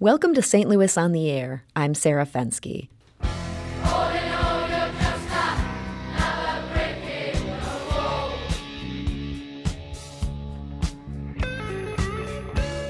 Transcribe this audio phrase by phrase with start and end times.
[0.00, 0.68] Welcome to St.
[0.68, 1.64] Louis on the Air.
[1.74, 2.86] I'm Sarah Fenske.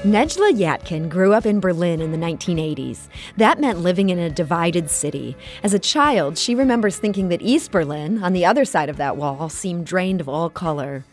[0.03, 3.07] Nejla Yatkin grew up in Berlin in the 1980s.
[3.37, 5.35] That meant living in a divided city.
[5.63, 9.17] As a child, she remembers thinking that East Berlin, on the other side of that
[9.17, 11.05] wall, seemed drained of all color.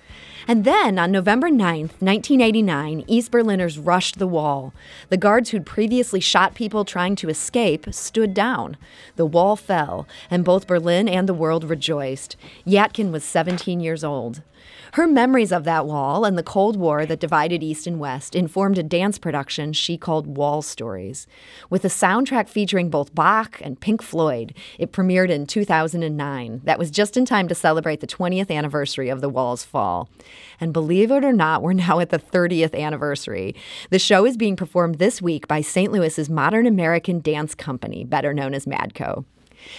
[0.48, 4.72] And then on November 9th, 1989, East Berliners rushed the wall.
[5.08, 8.76] The guards who'd previously shot people trying to escape stood down.
[9.16, 12.36] The wall fell, and both Berlin and the world rejoiced.
[12.64, 14.43] Yatkin was 17 years old.
[14.93, 18.79] Her memories of that wall and the Cold War that divided East and West informed
[18.79, 21.26] a dance production she called Wall Stories.
[21.68, 26.62] With a soundtrack featuring both Bach and Pink Floyd, it premiered in 2009.
[26.64, 30.08] That was just in time to celebrate the 20th anniversary of the wall's fall.
[30.60, 33.55] And believe it or not, we're now at the 30th anniversary.
[33.91, 35.92] The show is being performed this week by St.
[35.92, 39.24] Louis's Modern American Dance Company, better known as MADCO.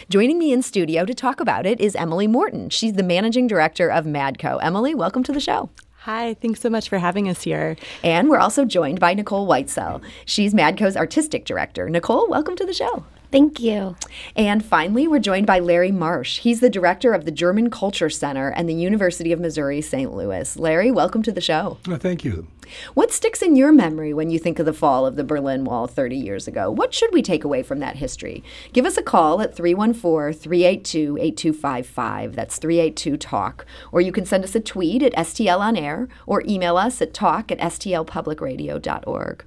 [0.09, 2.69] Joining me in studio to talk about it is Emily Morton.
[2.69, 4.59] She's the managing director of MADCO.
[4.61, 5.69] Emily, welcome to the show.
[5.99, 7.75] Hi, thanks so much for having us here.
[8.03, 10.01] And we're also joined by Nicole Whitesell.
[10.25, 11.89] She's MADCO's artistic director.
[11.89, 13.03] Nicole, welcome to the show.
[13.29, 13.97] Thank you.
[14.37, 16.39] And finally, we're joined by Larry Marsh.
[16.39, 20.13] He's the director of the German Culture Center and the University of Missouri St.
[20.15, 20.55] Louis.
[20.57, 21.77] Larry, welcome to the show.
[21.89, 22.47] Oh, thank you.
[22.93, 25.87] What sticks in your memory when you think of the fall of the Berlin Wall
[25.87, 26.71] 30 years ago?
[26.71, 28.43] What should we take away from that history?
[28.71, 32.35] Give us a call at 314 382 8255.
[32.35, 33.65] That's 382 TALK.
[33.91, 37.13] Or you can send us a tweet at STL on air or email us at
[37.13, 39.45] talk at stlpublicradio.org.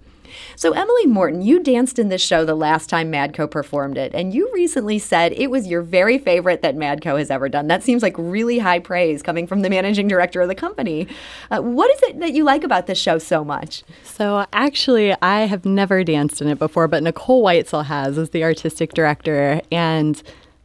[0.56, 4.34] So, Emily Morton, you danced in this show the last time Madco performed it, and
[4.34, 7.66] you recently said it was your very favorite that Madco has ever done.
[7.66, 11.08] That seems like really high praise coming from the managing director of the company.
[11.50, 13.82] Uh, what is it that you like about this show so much?
[14.04, 18.44] So, actually, I have never danced in it before, but Nicole Whitesell has as the
[18.44, 19.60] artistic director.
[19.70, 20.22] And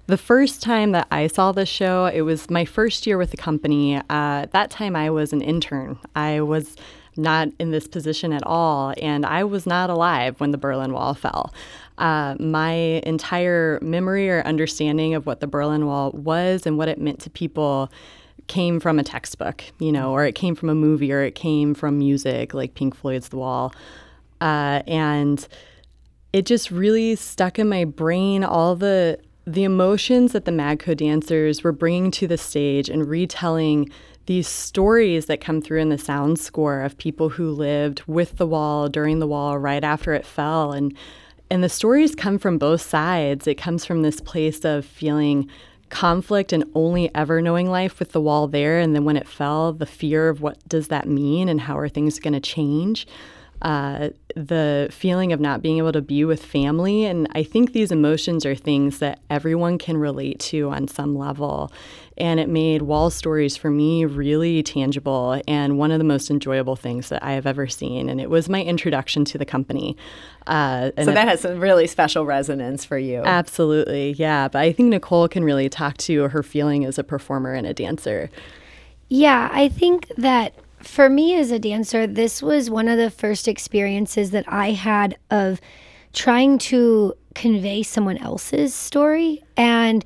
[0.08, 3.38] the first time that I saw this show, it was my first year with the
[3.38, 4.00] company.
[4.10, 5.98] Uh, that time I was an intern.
[6.16, 6.76] I was
[7.18, 8.94] not in this position at all.
[9.02, 11.54] And I was not alive when the Berlin Wall fell.
[11.98, 17.00] Uh, my entire memory or understanding of what the Berlin Wall was and what it
[17.00, 17.90] meant to people
[18.48, 21.74] came from a textbook, you know, or it came from a movie or it came
[21.74, 23.74] from music like Pink Floyd's The Wall.
[24.42, 25.48] Uh, and
[26.34, 31.64] it just really stuck in my brain all the the emotions that the Madco dancers
[31.64, 33.90] were bringing to the stage and retelling
[34.26, 38.48] these stories that come through in the sound score of people who lived with the
[38.48, 40.72] wall, during the wall, right after it fell.
[40.72, 40.96] And
[41.52, 43.46] and the stories come from both sides.
[43.46, 45.48] It comes from this place of feeling
[45.90, 48.80] conflict and only ever knowing life with the wall there.
[48.80, 51.88] And then when it fell, the fear of what does that mean and how are
[51.88, 53.06] things going to change
[53.62, 57.06] uh, the feeling of not being able to be with family.
[57.06, 61.72] And I think these emotions are things that everyone can relate to on some level.
[62.18, 66.76] And it made wall stories for me really tangible and one of the most enjoyable
[66.76, 68.08] things that I have ever seen.
[68.08, 69.98] And it was my introduction to the company.
[70.48, 73.22] Uh, so that it, has some really special resonance for you.
[73.24, 74.48] Absolutely, yeah.
[74.48, 77.74] But I think Nicole can really talk to her feeling as a performer and a
[77.74, 78.30] dancer.
[79.10, 83.48] Yeah, I think that for me as a dancer, this was one of the first
[83.48, 85.60] experiences that I had of
[86.14, 89.44] trying to convey someone else's story.
[89.58, 90.06] And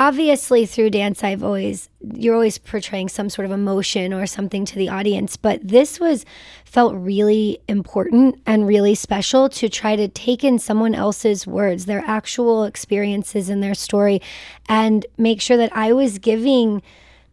[0.00, 4.76] obviously, through dance, I've always, you're always portraying some sort of emotion or something to
[4.76, 5.36] the audience.
[5.36, 6.24] But this was,
[6.64, 12.02] felt really important and really special to try to take in someone else's words, their
[12.06, 14.22] actual experiences and their story,
[14.68, 16.82] and make sure that I was giving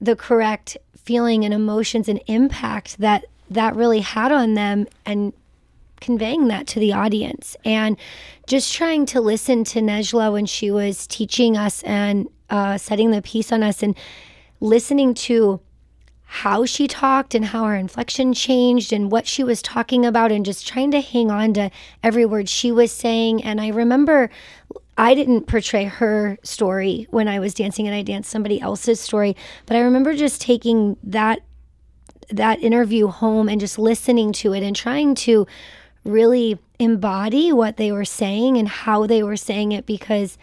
[0.01, 5.31] the correct feeling and emotions and impact that that really had on them and
[6.01, 7.97] conveying that to the audience and
[8.45, 13.21] just trying to listen to Nejla when she was teaching us and uh, setting the
[13.21, 13.95] piece on us and
[14.59, 15.59] listening to
[16.29, 20.45] how she talked and how her inflection changed and what she was talking about and
[20.45, 21.71] just trying to hang on to
[22.03, 23.41] every word she was saying.
[23.43, 24.29] And I remember
[24.97, 29.37] I didn't portray her story when I was dancing and I danced somebody else's story,
[29.65, 31.39] but I remember just taking that
[32.29, 35.47] that interview home and just listening to it and trying to
[36.03, 40.37] really embody what they were saying and how they were saying it because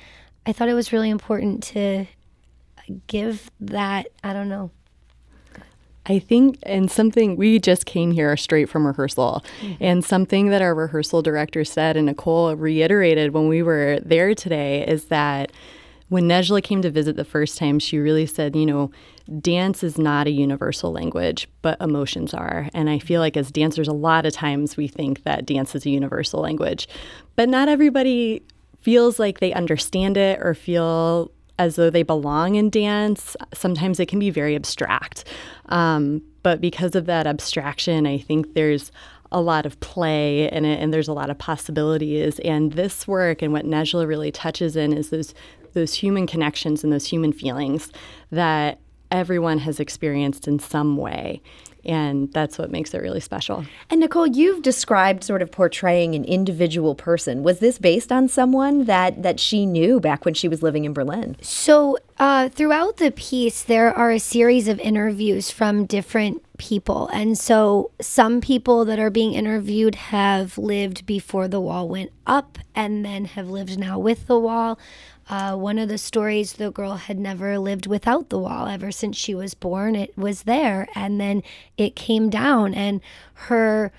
[0.47, 2.07] I thought it was really important to
[3.07, 4.71] give that, I don't know,
[6.07, 9.83] I think, and something we just came here straight from rehearsal, mm-hmm.
[9.83, 14.87] and something that our rehearsal director said, and Nicole reiterated when we were there today,
[14.87, 15.51] is that
[16.11, 18.91] when Nejla came to visit the first time, she really said, you know,
[19.41, 22.69] dance is not a universal language, but emotions are.
[22.75, 25.87] And I feel like as dancers, a lot of times we think that dance is
[25.87, 26.87] a universal language,
[27.35, 28.43] but not everybody
[28.85, 33.35] feels like they understand it or feel as though they belong in dance.
[33.55, 35.25] Sometimes it can be very abstract.
[35.71, 38.93] Um, but because of that abstraction, I think there's
[39.33, 42.39] a lot of play in it and there's a lot of possibilities.
[42.41, 45.35] And this work and what Nejla really touches in is those
[45.73, 47.91] those human connections and those human feelings
[48.31, 48.79] that
[49.11, 51.43] everyone has experienced in some way.
[51.85, 53.65] And that's what makes it really special.
[53.91, 57.43] And Nicole, you've described sort of portraying an individual person.
[57.43, 60.93] Was this based on someone that, that she knew back when she was living in
[60.93, 61.37] Berlin?
[61.41, 67.09] So, uh, throughout the piece, there are a series of interviews from different people.
[67.09, 72.59] And so, some people that are being interviewed have lived before the wall went up
[72.75, 74.79] and then have lived now with the wall.
[75.29, 79.17] Uh, one of the stories, the girl had never lived without the wall ever since
[79.17, 79.95] she was born.
[79.95, 81.43] It was there, and then
[81.79, 83.01] it came down, and
[83.35, 83.93] her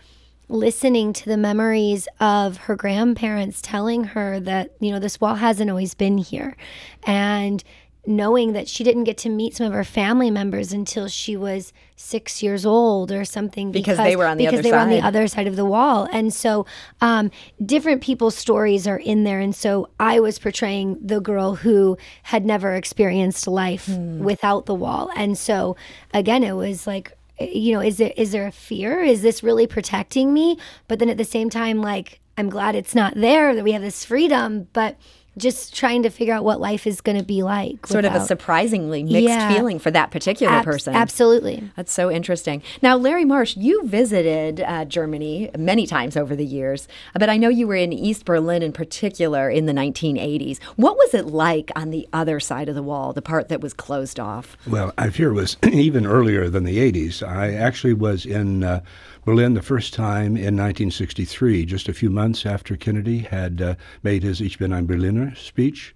[0.48, 5.70] listening to the memories of her grandparents telling her that you know this wall hasn't
[5.70, 6.56] always been here
[7.04, 7.64] and
[8.08, 11.74] knowing that she didn't get to meet some of her family members until she was
[11.96, 14.76] six years old or something because, because they were on the because other they side.
[14.76, 16.08] were on the other side of the wall.
[16.12, 16.66] And so
[17.02, 17.32] um,
[17.66, 19.40] different people's stories are in there.
[19.40, 24.20] And so i was portraying the girl who had never experienced life hmm.
[24.20, 25.10] without the wall.
[25.16, 25.76] And so
[26.14, 29.02] again it was like you know is there is there a fear?
[29.02, 30.58] Is this really protecting me?
[30.88, 33.82] But then at the same time like i'm glad it's not there that we have
[33.82, 34.68] this freedom.
[34.74, 34.98] But
[35.38, 37.88] just trying to figure out what life is going to be like.
[37.88, 40.96] Sort without, of a surprisingly mixed yeah, feeling for that particular ab- person.
[40.96, 41.70] Absolutely.
[41.76, 42.62] That's so interesting.
[42.82, 47.50] Now, Larry Marsh, you visited uh, Germany many times over the years, but I know
[47.50, 50.62] you were in East Berlin in particular in the 1980s.
[50.76, 53.74] What was it like on the other side of the wall, the part that was
[53.74, 54.58] closed off?
[54.68, 57.26] Well, I fear it was even earlier than the 80s.
[57.28, 58.64] I actually was in.
[58.64, 58.82] Uh,
[59.26, 64.22] Berlin the first time in 1963, just a few months after Kennedy had uh, made
[64.22, 65.96] his Ich bin ein Berliner speech.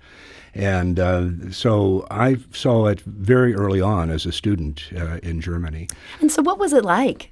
[0.56, 5.88] And uh, so I saw it very early on as a student uh, in Germany.
[6.22, 7.30] And so, what was it like?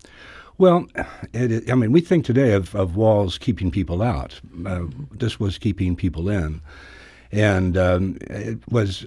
[0.59, 0.87] Well,
[1.33, 4.39] it, I mean, we think today of, of walls keeping people out.
[4.67, 6.61] Uh, this was keeping people in.
[7.31, 9.05] And um, it was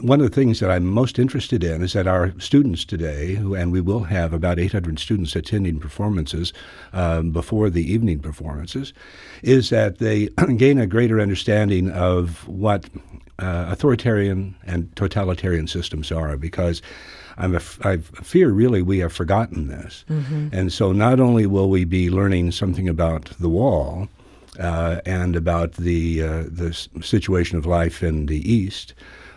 [0.00, 3.72] one of the things that I'm most interested in is that our students today, and
[3.72, 6.52] we will have about 800 students attending performances
[6.92, 8.92] um, before the evening performances,
[9.42, 12.86] is that they gain a greater understanding of what
[13.38, 16.82] uh, authoritarian and totalitarian systems are because
[17.36, 20.04] I'm a, I fear really we have forgotten this.
[20.08, 20.48] Mm-hmm.
[20.52, 24.08] And so not only will we be learning something about the wall,
[24.58, 28.94] uh, and about the uh, the situation of life in the East,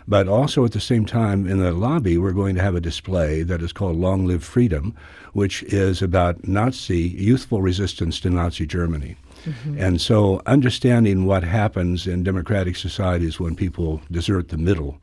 [0.08, 3.42] but also at the same time, in the lobby, we're going to have a display
[3.42, 4.94] that is called Long Live Freedom,
[5.34, 9.16] which is about Nazi youthful resistance to Nazi Germany.
[9.44, 9.78] Mm-hmm.
[9.78, 14.98] And so, understanding what happens in democratic societies when people desert the middle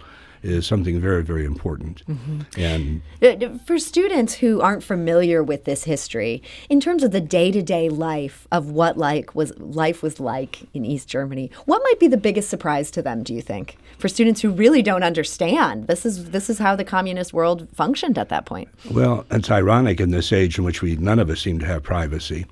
[0.45, 2.05] is something very, very important.
[2.07, 2.41] Mm-hmm.
[2.57, 7.89] And uh, for students who aren't familiar with this history, in terms of the day-to-day
[7.89, 12.17] life of what like was life was like in East Germany, what might be the
[12.17, 13.23] biggest surprise to them?
[13.23, 16.85] Do you think for students who really don't understand this is this is how the
[16.85, 18.69] communist world functioned at that point?
[18.91, 21.83] Well, it's ironic in this age in which we none of us seem to have
[21.83, 22.45] privacy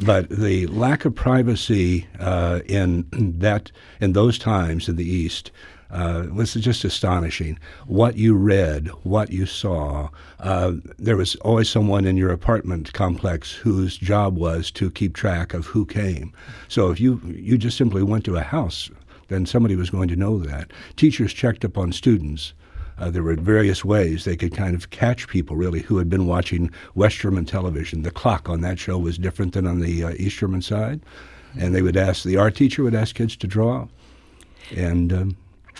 [0.00, 3.06] but the lack of privacy uh, in
[3.38, 5.50] that in those times in the East
[5.92, 7.58] uh, was just astonishing.
[7.86, 10.08] What you read, what you saw.
[10.40, 15.52] Uh, there was always someone in your apartment complex whose job was to keep track
[15.54, 16.32] of who came.
[16.68, 18.90] So if you you just simply went to a house,
[19.28, 20.70] then somebody was going to know that.
[20.96, 22.54] Teachers checked up on students.
[22.98, 26.26] Uh, there were various ways they could kind of catch people really who had been
[26.26, 28.02] watching West German television.
[28.02, 31.00] The clock on that show was different than on the uh, East German side,
[31.58, 33.88] and they would ask the art teacher would ask kids to draw,
[34.76, 35.36] and um,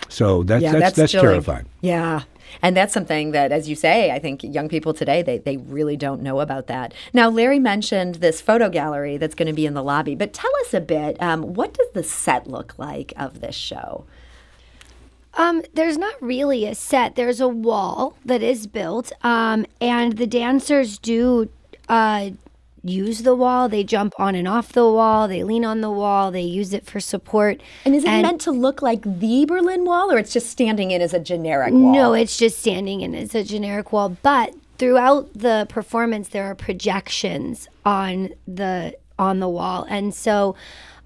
[0.09, 1.65] so that's yeah, that's, that's, that's terrifying.
[1.81, 2.23] Yeah.
[2.61, 5.97] And that's something that, as you say, I think young people today, they, they really
[5.97, 6.93] don't know about that.
[7.11, 10.51] Now, Larry mentioned this photo gallery that's going to be in the lobby, but tell
[10.61, 14.05] us a bit um, what does the set look like of this show?
[15.35, 17.15] Um, there's not really a set.
[17.15, 21.49] There's a wall that is built, um, and the dancers do
[21.89, 22.31] uh,
[22.83, 23.69] use the wall.
[23.69, 25.27] They jump on and off the wall.
[25.27, 26.31] They lean on the wall.
[26.31, 27.61] They use it for support.
[27.85, 30.91] And is it and meant to look like the Berlin Wall, or it's just standing
[30.91, 31.93] in as a generic wall?
[31.93, 34.17] No, it's just standing in as a generic wall.
[34.21, 40.55] But throughout the performance, there are projections on the on the wall, and so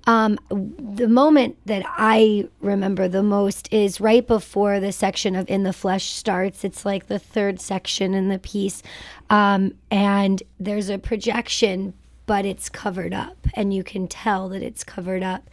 [0.07, 5.63] Um, the moment that I remember the most is right before the section of In
[5.63, 6.63] the Flesh starts.
[6.63, 8.81] It's like the third section in the piece.
[9.29, 11.93] Um, and there's a projection,
[12.25, 15.49] but it's covered up, and you can tell that it's covered up.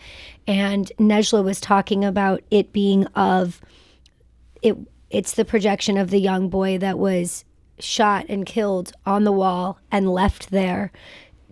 [0.46, 3.61] And Nejla was talking about it being of
[4.62, 4.76] it.
[5.11, 7.44] It's the projection of the young boy that was
[7.78, 10.92] shot and killed on the wall and left there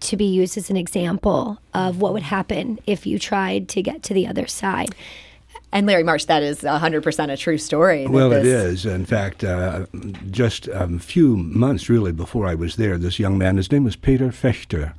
[0.03, 4.03] to be used as an example of what would happen if you tried to get
[4.05, 4.95] to the other side.
[5.75, 8.07] And Larry Marsh, that is 100% a true story.
[8.07, 8.45] Well, this...
[8.45, 8.87] it is.
[8.87, 9.87] In fact, uh,
[10.31, 13.97] just a few months really before I was there, this young man, his name was
[13.97, 14.93] Peter Fechter.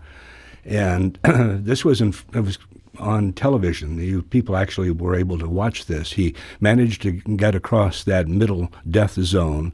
[0.66, 2.58] And this was, in, it was
[2.98, 4.00] on television.
[4.00, 6.14] You, people actually were able to watch this.
[6.14, 9.74] He managed to get across that middle death zone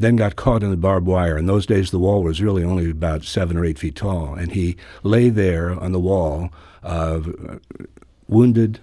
[0.00, 1.36] then got caught in the barbed wire.
[1.36, 4.52] In those days, the wall was really only about seven or eight feet tall, and
[4.52, 6.50] he lay there on the wall,
[6.82, 7.20] uh,
[8.26, 8.80] wounded,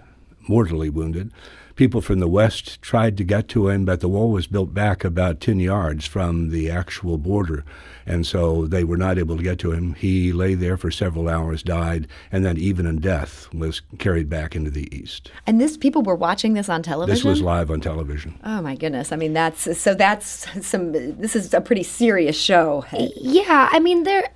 [0.47, 1.31] mortally wounded.
[1.77, 5.05] People from the west tried to get to him, but the wall was built back
[5.05, 7.63] about 10 yards from the actual border
[8.07, 9.93] and so they were not able to get to him.
[9.96, 14.55] He lay there for several hours, died, and then even in death was carried back
[14.55, 15.29] into the east.
[15.46, 17.13] And this people were watching this on television.
[17.13, 18.39] This was live on television.
[18.43, 19.12] Oh my goodness!
[19.12, 20.93] I mean, that's so that's some.
[20.93, 22.86] This is a pretty serious show.
[23.17, 24.29] Yeah, I mean there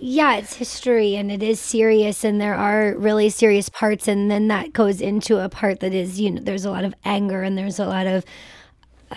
[0.00, 4.48] yeah, it's history and it is serious and there are really serious parts and then
[4.48, 7.58] that goes into a part that is, you know, there's a lot of anger and
[7.58, 8.24] there's a lot of
[9.10, 9.16] uh,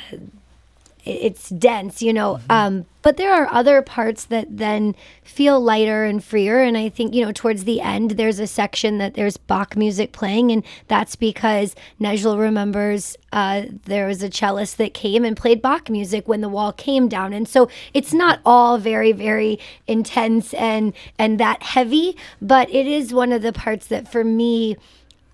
[1.06, 2.36] it's dense, you know.
[2.36, 2.52] Mm-hmm.
[2.52, 6.62] Um, but there are other parts that then feel lighter and freer.
[6.62, 10.14] And I think, you know, towards the end, there's a section that there's Bach music
[10.14, 10.52] playing.
[10.52, 15.90] And that's because Nejla remembers uh, there was a cellist that came and played Bach
[15.90, 17.34] music when the wall came down.
[17.34, 23.14] And so it's not all very, very intense and, and that heavy, but it is
[23.14, 24.78] one of the parts that for me,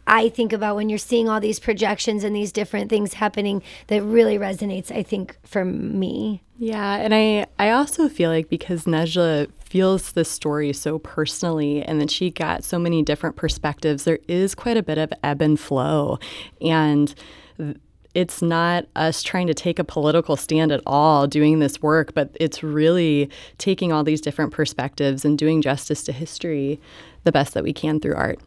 [0.09, 4.01] I think about when you're seeing all these projections and these different things happening that
[4.01, 6.41] really resonates, I think, for me.
[6.57, 12.01] Yeah, and I, I also feel like because Nejla feels this story so personally and
[12.01, 15.59] that she got so many different perspectives, there is quite a bit of ebb and
[15.59, 16.17] flow.
[16.59, 17.13] And
[18.15, 22.35] it's not us trying to take a political stand at all doing this work, but
[22.39, 26.79] it's really taking all these different perspectives and doing justice to history
[27.23, 28.39] the best that we can through art.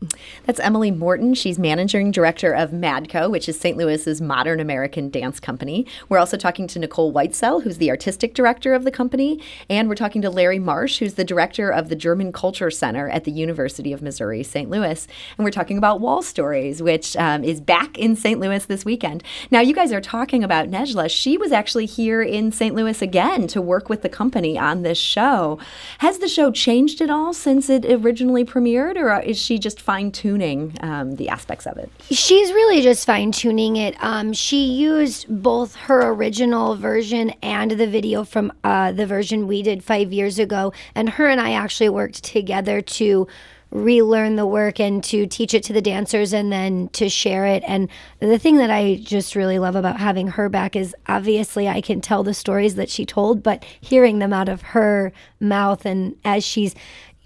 [0.47, 1.35] That's Emily Morton.
[1.35, 3.77] She's managing director of MADCO, which is St.
[3.77, 5.87] Louis's modern American dance company.
[6.09, 9.95] We're also talking to Nicole Whitesell, who's the artistic director of the company, and we're
[9.95, 13.93] talking to Larry Marsh, who's the director of the German Culture Center at the University
[13.93, 14.71] of Missouri St.
[14.71, 15.07] Louis.
[15.37, 18.41] And we're talking about Wall Stories, which um, is back in St.
[18.41, 19.23] Louis this weekend.
[19.51, 21.11] Now, you guys are talking about Nejla.
[21.11, 22.75] She was actually here in St.
[22.75, 25.59] Louis again to work with the company on this show.
[25.99, 28.62] Has the show changed at all since it originally premiered?
[28.63, 31.91] Premiered, or is she just fine tuning um, the aspects of it?
[32.11, 33.97] She's really just fine tuning it.
[34.03, 39.63] Um, she used both her original version and the video from uh, the version we
[39.63, 43.27] did five years ago, and her and I actually worked together to
[43.73, 47.65] relearn the work and to teach it to the dancers and then to share it.
[47.67, 47.89] And
[48.21, 52.03] the thing that I just really love about having her back is obviously I can
[52.03, 56.45] tell the stories that she told, but hearing them out of her mouth and as
[56.45, 56.75] she's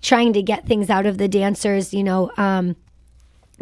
[0.06, 2.76] trying to get things out of the dancers, you know, um,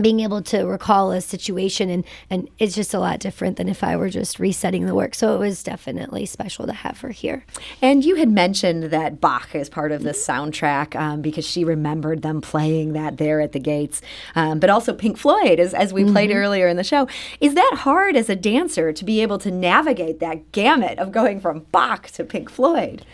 [0.01, 3.85] being able to recall a situation and and it's just a lot different than if
[3.85, 5.15] I were just resetting the work.
[5.15, 7.47] So it was definitely special to have her here.
[7.81, 12.23] And you had mentioned that Bach is part of the soundtrack um, because she remembered
[12.23, 14.03] them playing that there at the gates,
[14.35, 16.13] um, but also Pink Floyd, as as we mm-hmm.
[16.13, 17.07] played earlier in the show.
[17.41, 21.41] Is that hard as a dancer to be able to navigate that gamut of going
[21.41, 23.07] from Bach to Pink Floyd?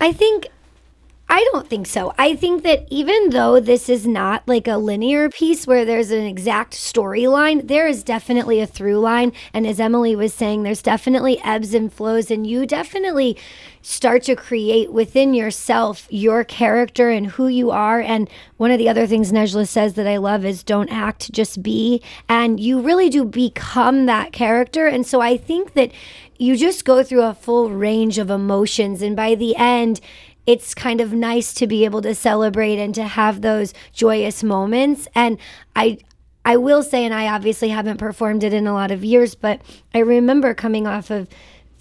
[0.00, 0.48] I think
[1.26, 2.12] I don't think so.
[2.18, 6.24] I think that even though this is not like a linear piece where there's an
[6.24, 9.32] exact storyline, there is definitely a through line.
[9.54, 13.38] And as Emily was saying, there's definitely ebbs and flows, and you definitely
[13.80, 18.00] start to create within yourself your character and who you are.
[18.00, 18.28] And
[18.58, 22.02] one of the other things Nejla says that I love is don't act, just be.
[22.28, 24.86] And you really do become that character.
[24.86, 25.90] And so I think that
[26.38, 29.02] you just go through a full range of emotions.
[29.02, 30.00] And by the end,
[30.46, 35.08] it's kind of nice to be able to celebrate and to have those joyous moments.
[35.14, 35.38] And
[35.74, 35.98] I,
[36.44, 39.60] I will say, and I obviously haven't performed it in a lot of years, but
[39.94, 41.28] I remember coming off of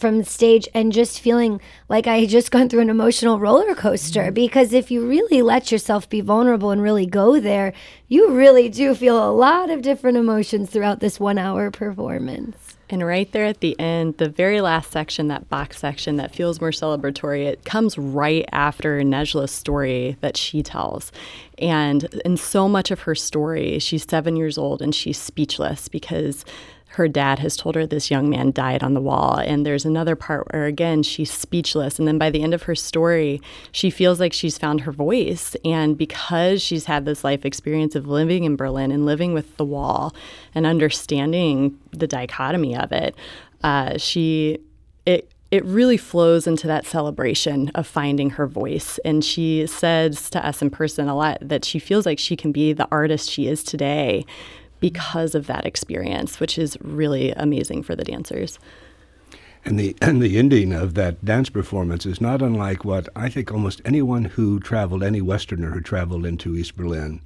[0.03, 4.23] from stage and just feeling like I had just gone through an emotional roller coaster.
[4.23, 4.33] Mm-hmm.
[4.33, 7.71] Because if you really let yourself be vulnerable and really go there,
[8.07, 12.62] you really do feel a lot of different emotions throughout this one hour performance.
[12.93, 16.61] And right there at the end, the very last section, that Bach section that feels
[16.61, 21.11] more celebratory, it comes right after Nejla's story that she tells.
[21.57, 26.45] And in so much of her story, she's seven years old and she's speechless because
[26.93, 29.37] her dad has told her this young man died on the wall.
[29.37, 31.97] And there's another part where, again, she's speechless.
[31.97, 35.55] And then by the end of her story, she feels like she's found her voice.
[35.65, 39.65] And because she's had this life experience of living in Berlin and living with the
[39.65, 40.15] wall
[40.53, 43.15] and understanding the dichotomy of it,
[43.63, 44.59] uh, she,
[45.07, 48.99] it, it really flows into that celebration of finding her voice.
[49.03, 52.51] And she says to us in person a lot that she feels like she can
[52.51, 54.27] be the artist she is today
[54.83, 58.59] because of that experience, which is really amazing for the dancers.
[59.63, 63.49] And the and the ending of that dance performance is not unlike what I think
[63.49, 67.21] almost anyone who traveled, any Westerner who traveled into East Berlin,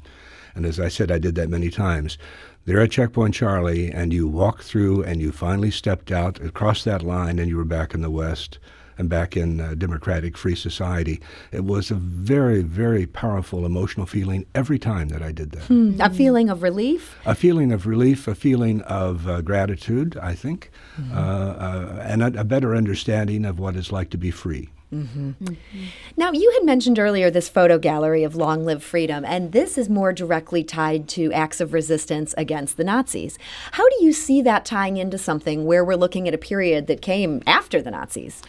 [0.54, 2.20] and as I said, I did that many times.
[2.66, 7.02] They're at Checkpoint Charlie, and you walk through, and you finally stepped out across that
[7.02, 8.60] line, and you were back in the West
[8.98, 11.22] and back in uh, democratic free society.
[11.52, 15.64] It was a very, very powerful emotional feeling every time that I did that.
[15.64, 16.00] Hmm.
[16.00, 17.18] A feeling of relief?
[17.26, 21.18] A feeling of relief, a feeling of uh, gratitude, I think, mm-hmm.
[21.18, 24.70] uh, uh and a, a better understanding of what it's like to be free.
[24.94, 25.32] Mm-hmm.
[25.32, 25.84] Mm-hmm.
[26.16, 29.90] Now, you had mentioned earlier this photo gallery of Long Live Freedom, and this is
[29.90, 33.38] more directly tied to acts of resistance against the Nazis.
[33.74, 37.02] How do you see that tying into something where we're looking at a period that
[37.02, 38.42] came after the Nazis?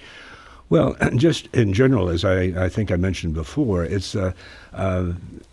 [0.71, 4.33] Well, just in general, as I, I think I mentioned before, it's uh,
[4.73, 5.13] uh,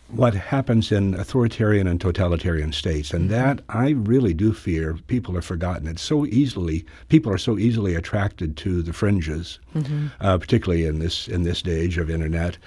[0.10, 3.34] what happens in authoritarian and totalitarian states, and mm-hmm.
[3.34, 5.88] that I really do fear people have forgotten.
[5.88, 10.08] It's so easily people are so easily attracted to the fringes, mm-hmm.
[10.22, 12.58] uh, particularly in this in this age of internet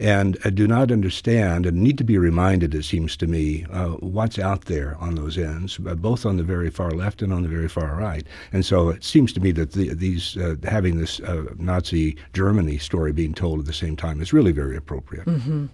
[0.00, 3.90] and uh, do not understand and need to be reminded, it seems to me, uh,
[4.00, 7.42] what's out there on those ends, uh, both on the very far left and on
[7.42, 8.26] the very far right.
[8.52, 12.78] And so it seems to me that the, these uh, having this uh, Nazi Germany
[12.78, 15.26] story being told at the same time is really very appropriate.
[15.26, 15.66] Mm-hmm.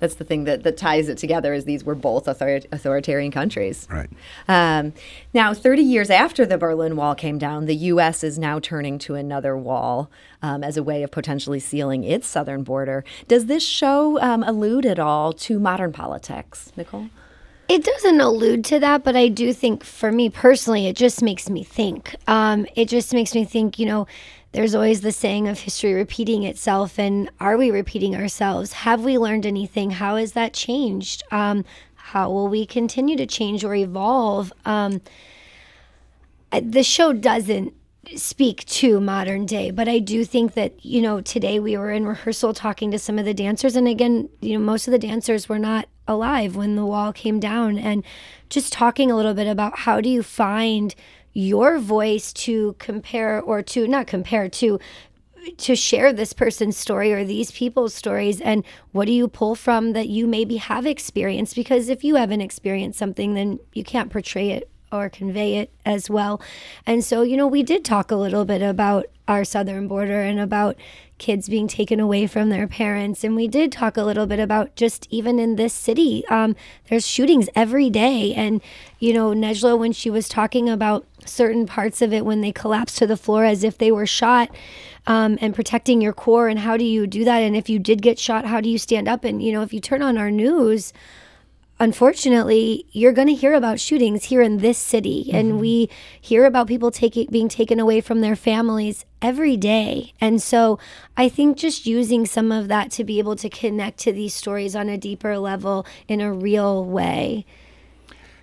[0.00, 3.86] That's the thing that, that ties it together is these were both author- authoritarian countries.
[3.90, 4.08] Right.
[4.48, 4.94] Um,
[5.34, 8.24] now, 30 years after the Berlin Wall came down, the U.S.
[8.24, 10.10] is now turning to another wall
[10.44, 13.02] um, as a way of potentially sealing its southern border.
[13.28, 17.08] Does this show um, allude at all to modern politics, Nicole?
[17.66, 21.48] It doesn't allude to that, but I do think for me personally, it just makes
[21.48, 22.14] me think.
[22.28, 24.06] Um, it just makes me think, you know,
[24.52, 26.98] there's always the saying of history repeating itself.
[26.98, 28.74] And are we repeating ourselves?
[28.74, 29.92] Have we learned anything?
[29.92, 31.22] How has that changed?
[31.30, 31.64] Um,
[31.94, 34.52] how will we continue to change or evolve?
[34.66, 35.00] Um,
[36.52, 37.72] the show doesn't
[38.16, 42.06] speak to modern day but i do think that you know today we were in
[42.06, 45.48] rehearsal talking to some of the dancers and again you know most of the dancers
[45.48, 48.04] were not alive when the wall came down and
[48.50, 50.94] just talking a little bit about how do you find
[51.32, 54.78] your voice to compare or to not compare to
[55.58, 59.92] to share this person's story or these people's stories and what do you pull from
[59.92, 61.54] that you maybe have experienced?
[61.54, 66.08] Because if you haven't experienced something then you can't portray it or convey it as
[66.08, 66.40] well.
[66.86, 70.38] And so, you know, we did talk a little bit about our southern border and
[70.38, 70.76] about
[71.18, 73.24] kids being taken away from their parents.
[73.24, 76.56] And we did talk a little bit about just even in this city, um,
[76.88, 78.34] there's shootings every day.
[78.34, 78.60] And,
[78.98, 82.96] you know, Nejla, when she was talking about certain parts of it when they collapse
[82.96, 84.50] to the floor as if they were shot.
[85.06, 88.00] Um, and protecting your core and how do you do that and if you did
[88.00, 90.30] get shot how do you stand up and you know if you turn on our
[90.30, 90.94] news
[91.80, 95.36] unfortunately, you're going to hear about shootings here in this city, mm-hmm.
[95.36, 95.88] and we
[96.20, 100.12] hear about people taking being taken away from their families every day.
[100.20, 100.78] And so,
[101.16, 104.76] I think just using some of that to be able to connect to these stories
[104.76, 107.44] on a deeper level in a real way.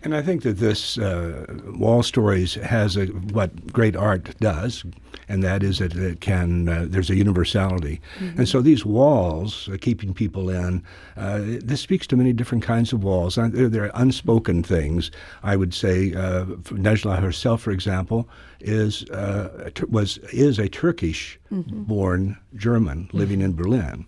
[0.03, 1.45] And I think that this uh,
[1.77, 4.83] wall stories has a, what great art does,
[5.31, 8.37] and that is that it can uh, there's a universality mm-hmm.
[8.37, 10.83] and so these walls uh, keeping people in
[11.15, 15.09] uh, this speaks to many different kinds of walls uh, they're, they're unspoken things
[15.43, 16.45] i would say uh,
[16.85, 18.27] Nejla herself for example
[18.59, 21.83] is uh, was is a turkish mm-hmm.
[21.83, 24.05] born german living in berlin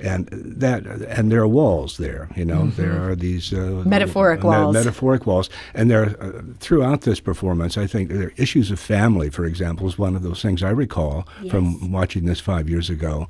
[0.00, 2.28] and that and there are walls there.
[2.36, 2.82] You know, mm-hmm.
[2.82, 7.86] there are these uh, metaphoric walls, metaphoric walls, and there uh, throughout this performance, I
[7.86, 9.30] think there are issues of family.
[9.30, 11.50] For example, is one of those things I recall yes.
[11.50, 13.28] from watching this five years ago.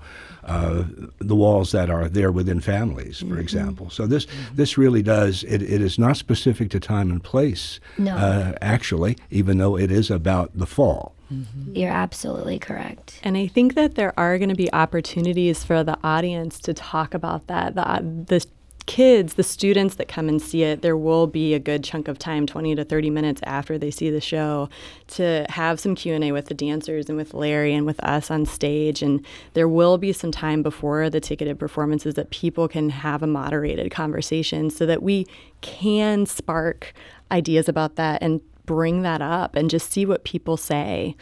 [0.48, 0.84] Uh,
[1.18, 3.38] the walls that are there within families, for mm-hmm.
[3.38, 3.90] example.
[3.90, 4.56] So this mm-hmm.
[4.56, 7.80] this really does it, it is not specific to time and place.
[7.98, 8.16] No.
[8.16, 11.14] Uh, actually, even though it is about the fall.
[11.32, 11.76] Mm-hmm.
[11.76, 13.20] You're absolutely correct.
[13.22, 17.12] And I think that there are going to be opportunities for the audience to talk
[17.12, 17.74] about that.
[17.74, 18.46] The, the
[18.88, 22.18] kids, the students that come and see it, there will be a good chunk of
[22.18, 24.70] time, 20 to 30 minutes after they see the show,
[25.08, 29.02] to have some Q&A with the dancers and with Larry and with us on stage.
[29.02, 33.26] And there will be some time before the ticketed performances that people can have a
[33.26, 35.26] moderated conversation so that we
[35.60, 36.94] can spark
[37.30, 41.14] ideas about that and bring that up and just see what people say.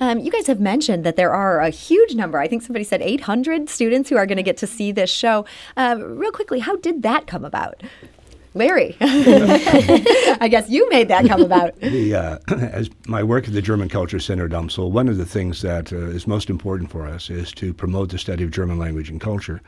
[0.00, 2.38] Um, you guys have mentioned that there are a huge number.
[2.38, 5.44] I think somebody said 800 students who are going to get to see this show.
[5.76, 7.82] Uh, real quickly, how did that come about?
[8.54, 11.74] Larry, I guess you made that come about.
[11.80, 15.62] The, uh, as my work at the German Culture Center UMSL, one of the things
[15.62, 19.08] that uh, is most important for us is to promote the study of German language
[19.08, 19.62] and culture,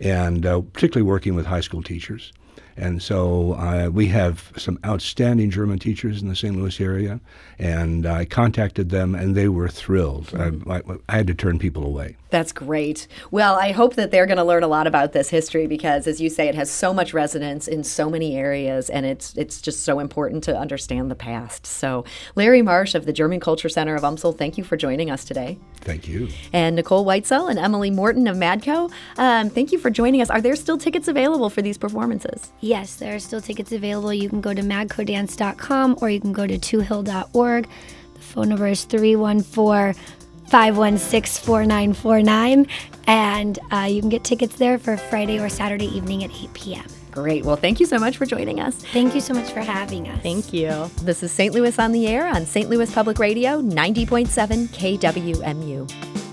[0.00, 2.32] and uh, particularly working with high school teachers.
[2.80, 6.56] And so uh, we have some outstanding German teachers in the St.
[6.56, 7.20] Louis area,
[7.58, 10.28] and I contacted them, and they were thrilled.
[10.28, 10.70] Mm-hmm.
[10.70, 12.16] I, I, I, had to turn people away.
[12.30, 13.06] That's great.
[13.30, 16.22] Well, I hope that they're going to learn a lot about this history because, as
[16.22, 19.84] you say, it has so much resonance in so many areas, and it's it's just
[19.84, 21.66] so important to understand the past.
[21.66, 25.24] So, Larry Marsh of the German Culture Center of UMSL, thank you for joining us
[25.24, 25.58] today.
[25.82, 26.28] Thank you.
[26.52, 30.30] And Nicole Whitesell and Emily Morton of Madco, um, thank you for joining us.
[30.30, 32.52] Are there still tickets available for these performances?
[32.70, 34.14] Yes, there are still tickets available.
[34.14, 37.68] You can go to madcodance.com or you can go to touhill.org.
[38.14, 40.00] The phone number is 314
[40.46, 42.68] 516 4949.
[43.08, 46.86] And uh, you can get tickets there for Friday or Saturday evening at 8 p.m.
[47.10, 47.44] Great.
[47.44, 48.76] Well, thank you so much for joining us.
[48.76, 50.22] Thank you so much for having us.
[50.22, 50.88] Thank you.
[51.02, 51.52] This is St.
[51.52, 52.70] Louis on the Air on St.
[52.70, 56.29] Louis Public Radio, 90.7 KWMU.